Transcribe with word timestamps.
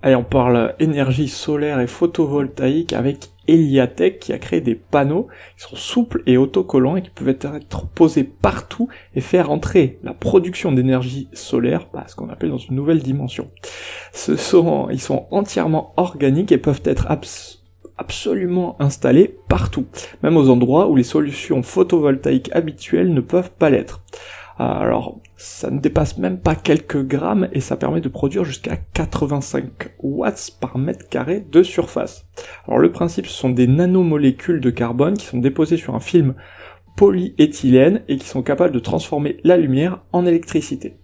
Allez, 0.00 0.14
on 0.14 0.22
parle 0.22 0.74
énergie 0.78 1.26
solaire 1.26 1.80
et 1.80 1.88
photovoltaïque 1.88 2.92
avec 2.92 3.30
Eliatech 3.48 4.20
qui 4.20 4.32
a 4.32 4.38
créé 4.38 4.60
des 4.60 4.76
panneaux 4.76 5.26
qui 5.56 5.64
sont 5.64 5.74
souples 5.74 6.22
et 6.26 6.36
autocollants 6.36 6.94
et 6.94 7.02
qui 7.02 7.10
peuvent 7.10 7.28
être 7.28 7.88
posés 7.88 8.22
partout 8.22 8.88
et 9.16 9.20
faire 9.20 9.50
entrer 9.50 9.98
la 10.04 10.14
production 10.14 10.70
d'énergie 10.70 11.28
solaire, 11.32 11.88
bah, 11.92 12.04
ce 12.06 12.14
qu'on 12.14 12.28
appelle 12.28 12.50
dans 12.50 12.58
une 12.58 12.76
nouvelle 12.76 13.02
dimension. 13.02 13.50
Ce 14.12 14.36
sont, 14.36 14.88
ils 14.90 15.00
sont 15.00 15.26
entièrement 15.32 15.94
organiques 15.96 16.52
et 16.52 16.58
peuvent 16.58 16.82
être 16.84 17.08
absolument 17.96 18.76
installés 18.78 19.34
partout, 19.48 19.86
même 20.22 20.36
aux 20.36 20.48
endroits 20.48 20.88
où 20.88 20.94
les 20.94 21.02
solutions 21.02 21.64
photovoltaïques 21.64 22.50
habituelles 22.52 23.12
ne 23.12 23.20
peuvent 23.20 23.50
pas 23.50 23.68
l'être. 23.68 24.02
Alors, 24.58 25.20
ça 25.36 25.70
ne 25.70 25.78
dépasse 25.78 26.18
même 26.18 26.40
pas 26.40 26.56
quelques 26.56 27.06
grammes 27.06 27.48
et 27.52 27.60
ça 27.60 27.76
permet 27.76 28.00
de 28.00 28.08
produire 28.08 28.44
jusqu'à 28.44 28.76
85 28.76 29.94
watts 30.00 30.56
par 30.60 30.78
mètre 30.78 31.08
carré 31.08 31.46
de 31.48 31.62
surface. 31.62 32.26
Alors 32.66 32.80
le 32.80 32.90
principe, 32.90 33.26
ce 33.26 33.38
sont 33.38 33.50
des 33.50 33.68
nanomolécules 33.68 34.60
de 34.60 34.70
carbone 34.70 35.16
qui 35.16 35.26
sont 35.26 35.38
déposées 35.38 35.76
sur 35.76 35.94
un 35.94 36.00
film 36.00 36.34
polyéthylène 36.96 38.02
et 38.08 38.16
qui 38.16 38.26
sont 38.26 38.42
capables 38.42 38.74
de 38.74 38.80
transformer 38.80 39.36
la 39.44 39.56
lumière 39.56 40.02
en 40.12 40.26
électricité. 40.26 40.96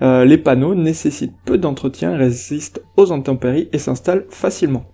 Euh, 0.00 0.24
les 0.24 0.38
panneaux 0.38 0.74
nécessitent 0.74 1.36
peu 1.44 1.58
d'entretien, 1.58 2.16
résistent 2.16 2.82
aux 2.96 3.12
intempéries 3.12 3.68
et 3.72 3.78
s'installent 3.78 4.24
facilement. 4.30 4.93